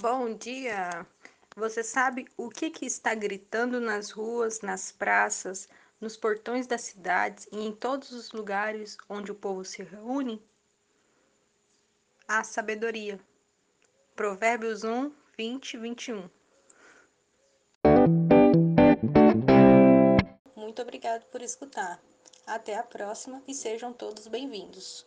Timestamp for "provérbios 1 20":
14.14-15.74